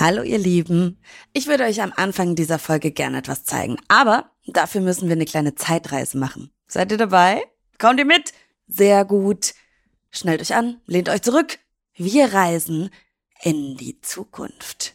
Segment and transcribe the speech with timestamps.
[0.00, 1.02] Hallo ihr Lieben.
[1.32, 5.24] Ich würde euch am Anfang dieser Folge gerne etwas zeigen, aber dafür müssen wir eine
[5.24, 6.52] kleine Zeitreise machen.
[6.68, 7.42] Seid ihr dabei?
[7.80, 8.32] Kommt ihr mit?
[8.68, 9.54] Sehr gut.
[10.12, 11.58] Schnellt euch an, lehnt euch zurück.
[11.96, 12.90] Wir reisen
[13.42, 14.94] in die Zukunft.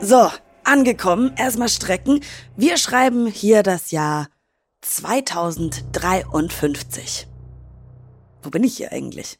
[0.00, 0.30] So,
[0.66, 2.20] angekommen, erstmal strecken.
[2.56, 4.28] Wir schreiben hier das Jahr
[4.82, 7.26] 2053.
[8.42, 9.38] Wo bin ich hier eigentlich?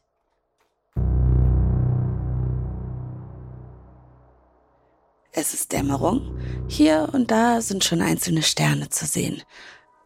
[5.33, 6.39] Es ist Dämmerung.
[6.67, 9.43] Hier und da sind schon einzelne Sterne zu sehen.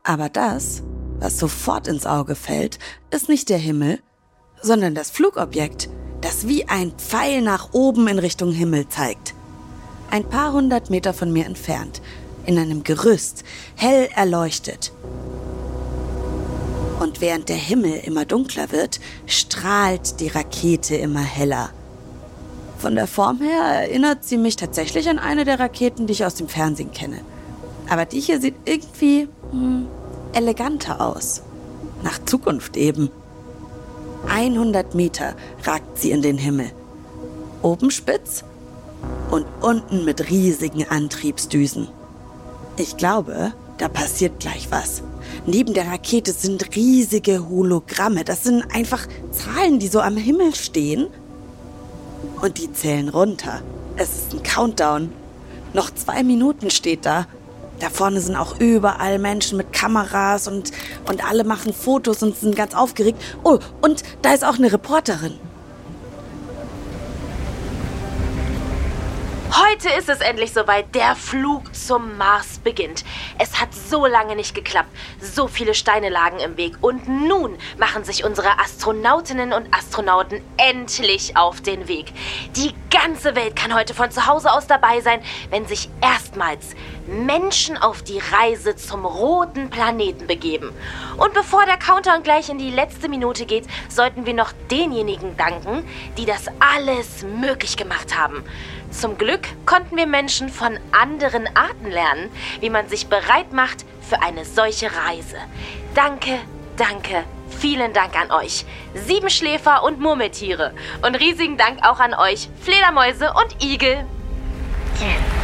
[0.03, 0.83] Aber das,
[1.19, 4.01] was sofort ins Auge fällt, ist nicht der Himmel,
[4.61, 5.89] sondern das Flugobjekt,
[6.21, 9.30] das wie ein Pfeil nach oben in Richtung Himmel zeigt
[10.11, 12.01] ein paar hundert Meter von mir entfernt,
[12.47, 13.45] in einem Gerüst,
[13.77, 14.93] hell erleuchtet.
[16.99, 21.71] Und während der Himmel immer dunkler wird, strahlt die Rakete immer heller.
[22.79, 26.35] Von der Form her erinnert sie mich tatsächlich an eine der Raketen, die ich aus
[26.35, 27.21] dem Fernsehen kenne.
[27.89, 29.87] Aber die hier sieht irgendwie hm,
[30.33, 31.43] eleganter aus.
[32.03, 33.11] Nach Zukunft eben.
[34.29, 36.71] 100 Meter ragt sie in den Himmel.
[37.63, 38.45] Oben spitz
[39.31, 41.89] und unten mit riesigen Antriebsdüsen.
[42.77, 45.03] Ich glaube, da passiert gleich was.
[45.47, 48.25] Neben der Rakete sind riesige Hologramme.
[48.25, 51.09] Das sind einfach Zahlen, die so am Himmel stehen.
[52.43, 53.63] Und die zählen runter.
[53.97, 55.13] Es ist ein Countdown.
[55.73, 57.27] Noch zwei Minuten steht da.
[57.79, 60.73] Da vorne sind auch überall Menschen mit Kameras und,
[61.09, 63.21] und alle machen Fotos und sind ganz aufgeregt.
[63.43, 65.39] Oh, und da ist auch eine Reporterin.
[69.53, 70.95] Heute ist es endlich soweit.
[70.95, 73.05] Der Flug zum Mars beginnt.
[73.37, 74.91] Es hat so lange nicht geklappt.
[75.21, 76.77] So viele Steine lagen im Weg.
[76.81, 82.13] Und nun machen sich unsere Astronautinnen und Astronauten endlich auf den Weg.
[82.55, 86.77] Die ganze Welt kann heute von zu Hause aus dabei sein, wenn sich erstmals
[87.09, 90.73] Menschen auf die Reise zum roten Planeten begeben.
[91.17, 95.85] Und bevor der Countdown gleich in die letzte Minute geht, sollten wir noch denjenigen danken,
[96.17, 98.45] die das alles möglich gemacht haben.
[98.91, 102.29] Zum Glück konnten wir Menschen von anderen Arten lernen,
[102.61, 105.37] wie man sich bereit macht für eine solche Reise.
[105.95, 106.39] Danke,
[106.77, 108.65] danke, vielen Dank an euch,
[108.95, 110.75] Siebenschläfer und Murmeltiere.
[111.07, 114.05] Und riesigen Dank auch an euch, Fledermäuse und Igel.
[114.97, 115.40] 10,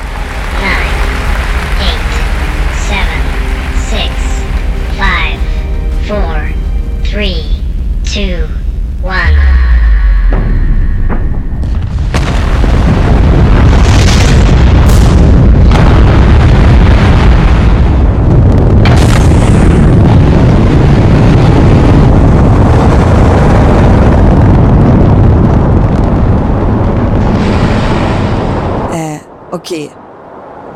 [29.56, 29.91] Okay,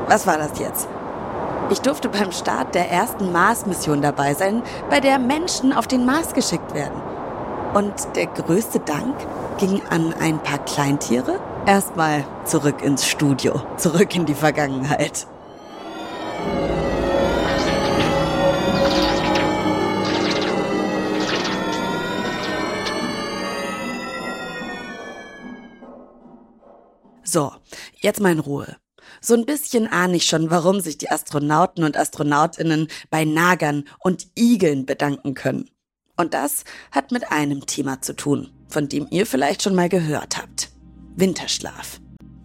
[0.08, 0.88] was war das jetzt?
[1.68, 6.32] Ich durfte beim Start der ersten Mars-Mission dabei sein, bei der Menschen auf den Mars
[6.32, 6.98] geschickt werden.
[7.74, 9.14] Und der größte Dank
[9.58, 11.40] ging an ein paar Kleintiere.
[11.66, 15.26] Erstmal zurück ins Studio, zurück in die Vergangenheit.
[27.32, 27.52] So,
[28.00, 28.76] jetzt mal in Ruhe.
[29.20, 34.26] So ein bisschen ahne ich schon, warum sich die Astronauten und Astronautinnen bei Nagern und
[34.36, 35.70] Igeln bedanken können.
[36.16, 40.38] Und das hat mit einem Thema zu tun, von dem ihr vielleicht schon mal gehört
[40.38, 40.70] habt.
[41.14, 42.00] Winterschlaf.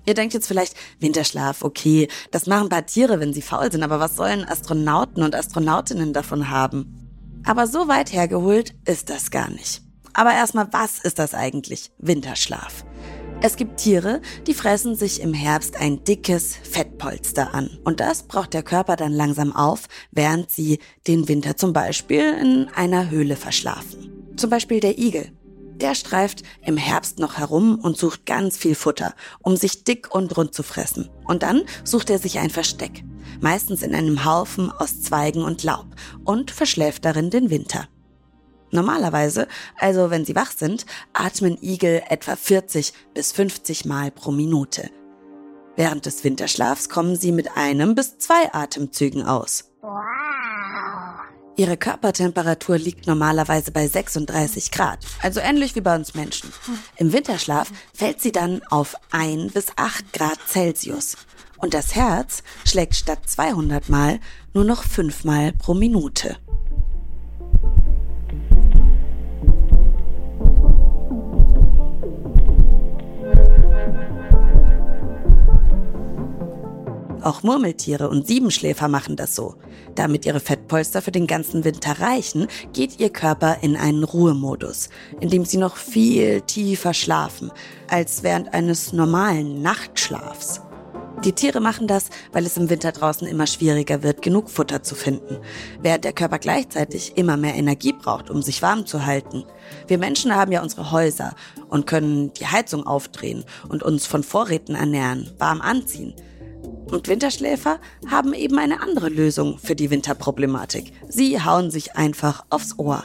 [0.05, 3.81] Ihr denkt jetzt vielleicht, Winterschlaf, okay, das machen ein paar Tiere, wenn sie faul sind,
[3.81, 7.41] aber was sollen Astronauten und Astronautinnen davon haben?
[7.43, 9.81] Aber so weit hergeholt ist das gar nicht.
[10.13, 12.85] Aber erstmal, was ist das eigentlich, Winterschlaf?
[13.41, 17.77] Es gibt Tiere, die fressen sich im Herbst ein dickes Fettpolster an.
[17.83, 22.69] Und das braucht der Körper dann langsam auf, während sie den Winter zum Beispiel in
[22.75, 24.33] einer Höhle verschlafen.
[24.35, 25.31] Zum Beispiel der Igel.
[25.75, 30.35] Der streift im Herbst noch herum und sucht ganz viel Futter, um sich dick und
[30.37, 31.09] rund zu fressen.
[31.25, 33.03] Und dann sucht er sich ein Versteck,
[33.41, 35.87] meistens in einem Haufen aus Zweigen und Laub,
[36.23, 37.89] und verschläft darin den Winter.
[38.75, 39.47] Normalerweise,
[39.79, 44.89] also wenn sie wach sind, atmen Igel etwa 40 bis 50 Mal pro Minute.
[45.77, 49.71] Während des Winterschlafs kommen sie mit einem bis zwei Atemzügen aus.
[51.57, 56.51] Ihre Körpertemperatur liegt normalerweise bei 36 Grad, also ähnlich wie bei uns Menschen.
[56.97, 61.15] Im Winterschlaf fällt sie dann auf 1 bis 8 Grad Celsius.
[61.57, 64.19] Und das Herz schlägt statt 200 Mal
[64.53, 66.37] nur noch 5 Mal pro Minute.
[77.25, 79.55] Auch Murmeltiere und Siebenschläfer machen das so.
[79.95, 84.89] Damit ihre Fettpolster für den ganzen Winter reichen, geht ihr Körper in einen Ruhemodus,
[85.21, 87.51] in dem sie noch viel tiefer schlafen
[87.89, 90.61] als während eines normalen Nachtschlafs.
[91.23, 94.93] Die Tiere machen das, weil es im Winter draußen immer schwieriger wird, genug Futter zu
[94.93, 95.39] finden,
[95.81, 99.45] während der Körper gleichzeitig immer mehr Energie braucht, um sich warm zu halten.
[99.87, 101.33] Wir Menschen haben ja unsere Häuser
[101.69, 106.13] und können die Heizung aufdrehen und uns von Vorräten ernähren, warm anziehen.
[106.91, 107.79] Und Winterschläfer
[108.09, 110.93] haben eben eine andere Lösung für die Winterproblematik.
[111.09, 113.03] Sie hauen sich einfach aufs Ohr.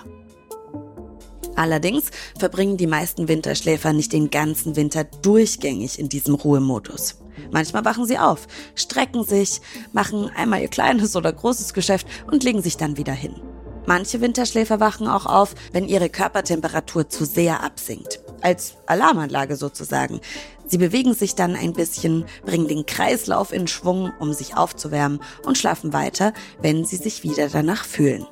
[1.56, 2.04] Allerdings
[2.38, 7.16] verbringen die meisten Winterschläfer nicht den ganzen Winter durchgängig in diesem Ruhemodus.
[7.50, 9.60] Manchmal wachen sie auf, strecken sich,
[9.92, 13.34] machen einmal ihr kleines oder großes Geschäft und legen sich dann wieder hin.
[13.86, 18.20] Manche Winterschläfer wachen auch auf, wenn ihre Körpertemperatur zu sehr absinkt.
[18.42, 20.20] Als Alarmanlage sozusagen.
[20.66, 25.58] Sie bewegen sich dann ein bisschen, bringen den Kreislauf in Schwung, um sich aufzuwärmen und
[25.58, 26.32] schlafen weiter,
[26.62, 28.26] wenn sie sich wieder danach fühlen.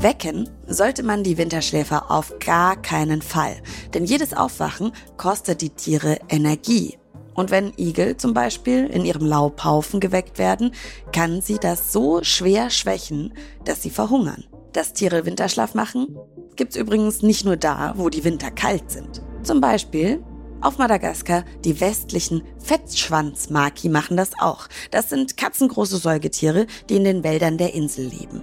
[0.00, 3.56] Wecken sollte man die Winterschläfer auf gar keinen Fall,
[3.94, 6.98] denn jedes Aufwachen kostet die Tiere Energie.
[7.34, 10.72] Und wenn Igel zum Beispiel in ihrem Laubhaufen geweckt werden,
[11.12, 13.32] kann sie das so schwer schwächen,
[13.64, 14.44] dass sie verhungern.
[14.72, 16.16] Dass Tiere Winterschlaf machen,
[16.56, 19.22] gibt's übrigens nicht nur da, wo die Winter kalt sind.
[19.42, 20.22] Zum Beispiel
[20.60, 24.68] auf Madagaskar die westlichen Fettschwanzmaki machen das auch.
[24.90, 28.42] Das sind katzengroße Säugetiere, die in den Wäldern der Insel leben.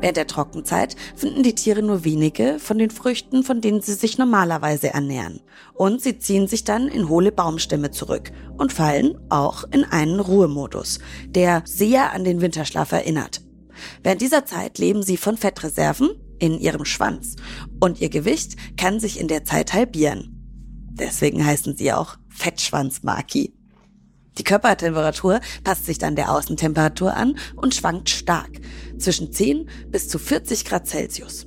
[0.00, 4.18] Während der Trockenzeit finden die Tiere nur wenige von den Früchten, von denen sie sich
[4.18, 5.40] normalerweise ernähren.
[5.72, 10.98] Und sie ziehen sich dann in hohle Baumstämme zurück und fallen auch in einen Ruhemodus,
[11.28, 13.40] der sehr an den Winterschlaf erinnert.
[14.02, 17.36] Während dieser Zeit leben sie von Fettreserven in ihrem Schwanz
[17.80, 20.32] und ihr Gewicht kann sich in der Zeit halbieren.
[20.92, 23.54] Deswegen heißen sie auch Fettschwanzmaki.
[24.38, 28.50] Die Körpertemperatur passt sich dann der Außentemperatur an und schwankt stark,
[28.98, 31.46] zwischen 10 bis zu 40 Grad Celsius.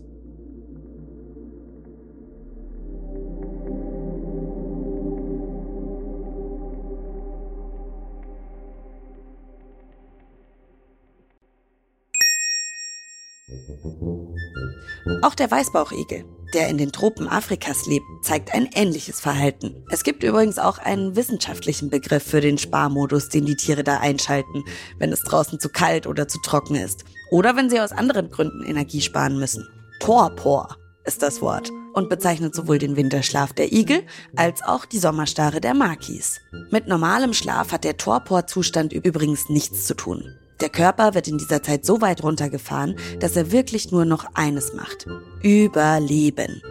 [15.22, 19.84] Auch der Weißbauchigel, der in den Tropen Afrikas lebt, zeigt ein ähnliches Verhalten.
[19.90, 24.64] Es gibt übrigens auch einen wissenschaftlichen Begriff für den Sparmodus, den die Tiere da einschalten,
[24.98, 27.06] wenn es draußen zu kalt oder zu trocken ist.
[27.32, 29.68] Oder wenn sie aus anderen Gründen Energie sparen müssen.
[30.00, 30.76] Torpor
[31.06, 34.04] ist das Wort und bezeichnet sowohl den Winterschlaf der Igel
[34.36, 36.40] als auch die Sommerstarre der Makis.
[36.72, 40.24] Mit normalem Schlaf hat der Torpor-Zustand übrigens nichts zu tun.
[40.62, 44.74] Der Körper wird in dieser Zeit so weit runtergefahren, dass er wirklich nur noch eines
[44.74, 45.08] macht.
[45.42, 46.62] Überleben.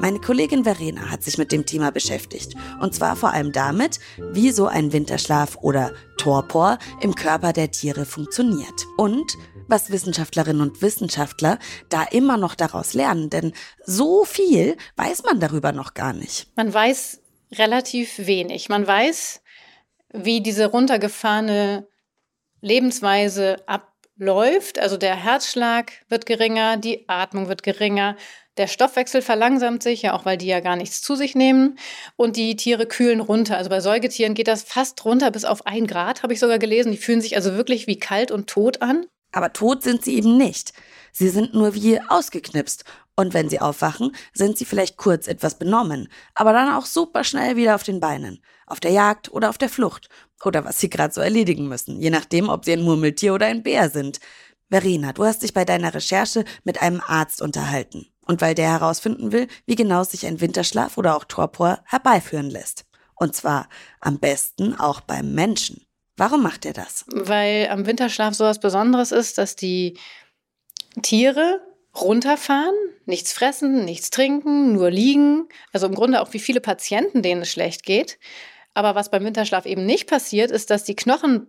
[0.00, 2.54] Meine Kollegin Verena hat sich mit dem Thema beschäftigt.
[2.80, 4.00] Und zwar vor allem damit,
[4.32, 8.86] wie so ein Winterschlaf oder Torpor im Körper der Tiere funktioniert.
[8.96, 9.32] Und
[9.68, 11.58] was Wissenschaftlerinnen und Wissenschaftler
[11.88, 13.30] da immer noch daraus lernen.
[13.30, 13.52] Denn
[13.84, 16.48] so viel weiß man darüber noch gar nicht.
[16.56, 17.20] Man weiß
[17.52, 18.68] relativ wenig.
[18.68, 19.42] Man weiß,
[20.12, 21.89] wie diese runtergefahrene
[22.60, 24.78] Lebensweise abläuft.
[24.78, 28.16] Also der Herzschlag wird geringer, die Atmung wird geringer,
[28.56, 31.78] der Stoffwechsel verlangsamt sich, ja auch weil die ja gar nichts zu sich nehmen.
[32.16, 33.56] Und die Tiere kühlen runter.
[33.56, 36.92] Also bei Säugetieren geht das fast runter bis auf ein Grad, habe ich sogar gelesen.
[36.92, 39.06] Die fühlen sich also wirklich wie kalt und tot an.
[39.32, 40.72] Aber tot sind sie eben nicht.
[41.12, 42.84] Sie sind nur wie ausgeknipst.
[43.16, 47.56] Und wenn sie aufwachen, sind sie vielleicht kurz etwas benommen, aber dann auch super schnell
[47.56, 48.42] wieder auf den Beinen.
[48.66, 50.08] Auf der Jagd oder auf der Flucht.
[50.44, 53.62] Oder was sie gerade so erledigen müssen, je nachdem, ob sie ein Murmeltier oder ein
[53.62, 54.20] Bär sind.
[54.70, 58.06] Verena, du hast dich bei deiner Recherche mit einem Arzt unterhalten.
[58.26, 62.84] Und weil der herausfinden will, wie genau sich ein Winterschlaf oder auch Torpor herbeiführen lässt.
[63.16, 63.68] Und zwar
[64.00, 65.84] am besten auch beim Menschen.
[66.16, 67.04] Warum macht er das?
[67.12, 69.98] Weil am Winterschlaf so was Besonderes ist, dass die
[71.02, 71.60] Tiere
[71.98, 72.74] runterfahren,
[73.06, 75.48] nichts fressen, nichts trinken, nur liegen.
[75.72, 78.18] Also im Grunde auch wie viele Patienten, denen es schlecht geht.
[78.74, 81.48] Aber was beim Winterschlaf eben nicht passiert, ist, dass die Knochen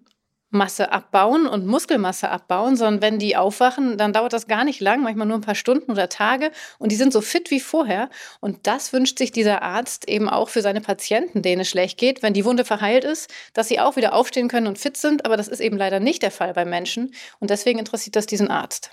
[0.51, 5.01] Masse abbauen und Muskelmasse abbauen, sondern wenn die aufwachen, dann dauert das gar nicht lang,
[5.01, 8.09] manchmal nur ein paar Stunden oder Tage und die sind so fit wie vorher.
[8.41, 12.21] Und das wünscht sich dieser Arzt eben auch für seine Patienten, denen es schlecht geht,
[12.21, 15.25] wenn die Wunde verheilt ist, dass sie auch wieder aufstehen können und fit sind.
[15.25, 18.49] Aber das ist eben leider nicht der Fall bei Menschen und deswegen interessiert das diesen
[18.49, 18.91] Arzt.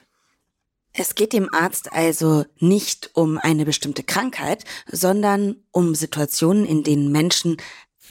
[0.92, 7.12] Es geht dem Arzt also nicht um eine bestimmte Krankheit, sondern um Situationen, in denen
[7.12, 7.56] Menschen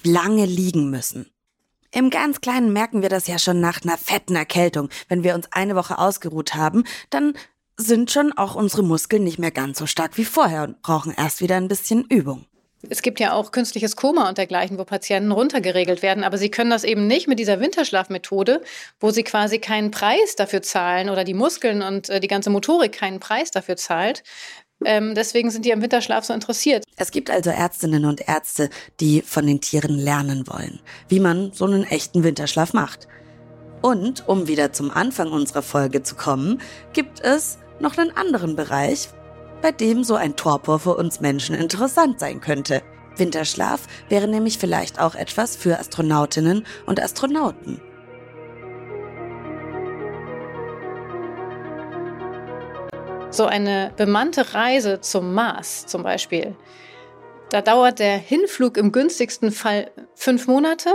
[0.04, 1.32] lange liegen müssen.
[1.92, 4.90] Im ganz Kleinen merken wir das ja schon nach einer fetten Erkältung.
[5.08, 7.34] Wenn wir uns eine Woche ausgeruht haben, dann
[7.78, 11.42] sind schon auch unsere Muskeln nicht mehr ganz so stark wie vorher und brauchen erst
[11.42, 12.46] wieder ein bisschen Übung.
[12.90, 16.70] Es gibt ja auch künstliches Koma und dergleichen, wo Patienten runtergeregelt werden, aber sie können
[16.70, 18.62] das eben nicht mit dieser Winterschlafmethode,
[19.00, 22.94] wo sie quasi keinen Preis dafür zahlen oder die Muskeln und äh, die ganze Motorik
[22.94, 24.24] keinen Preis dafür zahlt,
[24.86, 26.84] ähm, deswegen sind die am Winterschlaf so interessiert.
[26.96, 28.70] Es gibt also Ärztinnen und Ärzte,
[29.00, 33.08] die von den Tieren lernen wollen, wie man so einen echten Winterschlaf macht.
[33.82, 36.62] Und um wieder zum Anfang unserer Folge zu kommen,
[36.94, 39.10] gibt es noch einen anderen Bereich,
[39.62, 42.82] bei dem so ein Torpor für uns Menschen interessant sein könnte.
[43.16, 47.82] Winterschlaf wäre nämlich vielleicht auch etwas für Astronautinnen und Astronauten.
[53.30, 56.56] So eine bemannte Reise zum Mars zum Beispiel.
[57.50, 60.90] Da dauert der Hinflug im günstigsten Fall fünf Monate.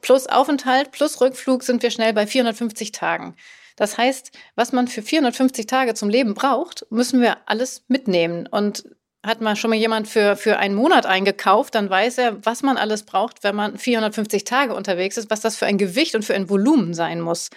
[0.00, 3.36] Plus Aufenthalt, plus Rückflug sind wir schnell bei 450 Tagen.
[3.76, 8.46] Das heißt, was man für 450 Tage zum Leben braucht, müssen wir alles mitnehmen.
[8.46, 8.84] Und
[9.24, 12.76] hat man schon mal jemand für, für einen Monat eingekauft, dann weiß er, was man
[12.76, 16.34] alles braucht, wenn man 450 Tage unterwegs ist, was das für ein Gewicht und für
[16.34, 17.50] ein Volumen sein muss.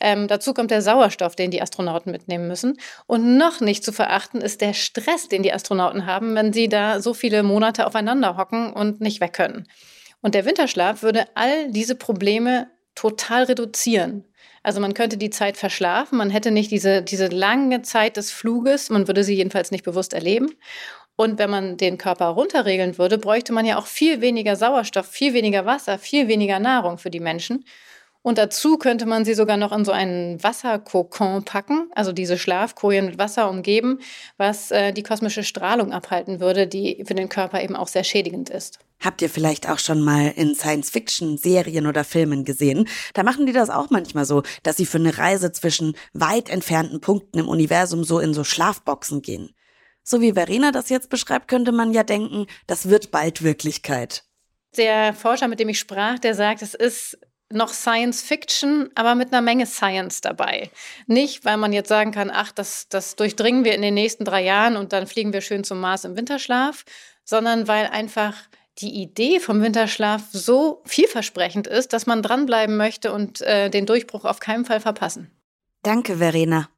[0.00, 2.78] Ähm, dazu kommt der Sauerstoff, den die Astronauten mitnehmen müssen.
[3.06, 7.00] Und noch nicht zu verachten ist der Stress, den die Astronauten haben, wenn sie da
[7.00, 9.66] so viele Monate aufeinander hocken und nicht weg können.
[10.20, 14.24] Und der Winterschlaf würde all diese Probleme total reduzieren.
[14.62, 18.90] Also man könnte die Zeit verschlafen, man hätte nicht diese, diese lange Zeit des Fluges,
[18.90, 20.50] man würde sie jedenfalls nicht bewusst erleben.
[21.14, 25.32] Und wenn man den Körper runterregeln würde, bräuchte man ja auch viel weniger Sauerstoff, viel
[25.32, 27.64] weniger Wasser, viel weniger Nahrung für die Menschen.
[28.26, 33.06] Und dazu könnte man sie sogar noch in so einen Wasserkokon packen, also diese Schlafkojen
[33.06, 34.00] mit Wasser umgeben,
[34.36, 38.50] was äh, die kosmische Strahlung abhalten würde, die für den Körper eben auch sehr schädigend
[38.50, 38.80] ist.
[38.98, 42.88] Habt ihr vielleicht auch schon mal in Science-Fiction-Serien oder Filmen gesehen?
[43.14, 47.00] Da machen die das auch manchmal so, dass sie für eine Reise zwischen weit entfernten
[47.00, 49.54] Punkten im Universum so in so Schlafboxen gehen.
[50.02, 54.24] So wie Verena das jetzt beschreibt, könnte man ja denken, das wird bald Wirklichkeit.
[54.76, 57.18] Der Forscher, mit dem ich sprach, der sagt, es ist
[57.52, 60.70] noch Science Fiction, aber mit einer Menge Science dabei.
[61.06, 64.42] Nicht, weil man jetzt sagen kann, ach, das, das durchdringen wir in den nächsten drei
[64.42, 66.84] Jahren und dann fliegen wir schön zum Mars im Winterschlaf,
[67.24, 68.34] sondern weil einfach
[68.78, 74.24] die Idee vom Winterschlaf so vielversprechend ist, dass man dranbleiben möchte und äh, den Durchbruch
[74.24, 75.30] auf keinen Fall verpassen.
[75.82, 76.68] Danke, Verena.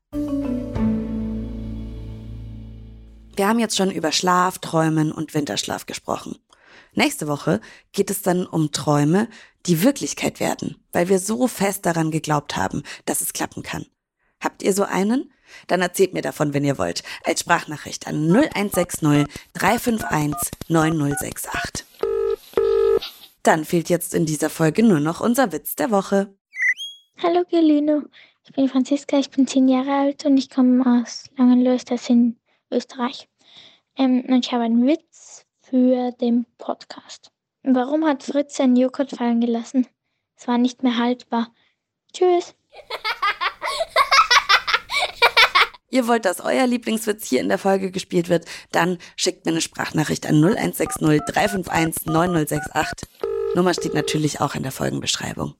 [3.35, 6.39] Wir haben jetzt schon über Schlaf, Träumen und Winterschlaf gesprochen.
[6.95, 7.61] Nächste Woche
[7.93, 9.29] geht es dann um Träume,
[9.69, 13.85] die Wirklichkeit werden, weil wir so fest daran geglaubt haben, dass es klappen kann.
[14.41, 15.31] Habt ihr so einen?
[15.67, 21.87] Dann erzählt mir davon, wenn ihr wollt, als Sprachnachricht an 0160 351 9068.
[23.43, 26.35] Dann fehlt jetzt in dieser Folge nur noch unser Witz der Woche.
[27.23, 28.03] Hallo Gelino,
[28.45, 32.39] ich bin Franziska, ich bin zehn Jahre alt und ich komme aus Langenlös, das in
[32.71, 33.29] Österreich.
[33.97, 37.33] Ähm, und ich habe einen Witz für den Podcast.
[37.71, 39.87] Warum hat Fritz seinen Joghurt fallen gelassen?
[40.37, 41.53] Es war nicht mehr haltbar.
[42.15, 42.55] Tschüss.
[45.91, 49.61] Ihr wollt, dass euer Lieblingswitz hier in der Folge gespielt wird, dann schickt mir eine
[49.61, 53.07] Sprachnachricht an 0160 351 9068.
[53.55, 55.55] Nummer steht natürlich auch in der Folgenbeschreibung.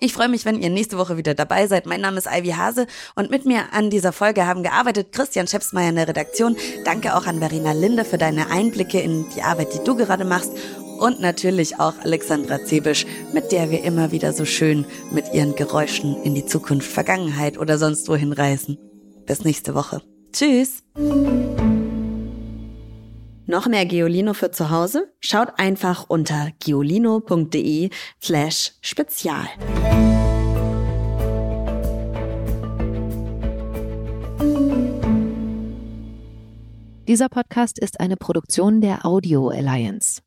[0.00, 1.86] Ich freue mich, wenn ihr nächste Woche wieder dabei seid.
[1.86, 5.88] Mein Name ist Ivy Hase und mit mir an dieser Folge haben gearbeitet Christian Schepsmeier
[5.88, 6.56] in der Redaktion.
[6.84, 10.52] Danke auch an Verena Linde für deine Einblicke in die Arbeit, die du gerade machst.
[10.98, 16.22] Und natürlich auch Alexandra Zebisch, mit der wir immer wieder so schön mit ihren Geräuschen
[16.22, 18.78] in die Zukunft, Vergangenheit oder sonst wohin reisen.
[19.26, 20.02] Bis nächste Woche.
[20.32, 20.82] Tschüss!
[23.46, 25.12] Noch mehr Geolino für zu Hause?
[25.20, 27.90] Schaut einfach unter geolino.de
[28.22, 29.46] slash spezial.
[37.06, 40.23] Dieser Podcast ist eine Produktion der Audio Alliance.